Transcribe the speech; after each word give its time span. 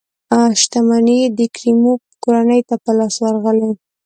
شتمنۍ 0.61 1.15
یې 1.21 1.27
د 1.37 1.39
کریموف 1.55 2.01
کورنۍ 2.23 2.61
ته 2.69 2.75
په 2.83 2.91
لاس 2.97 3.15
ورغلې. 3.23 3.71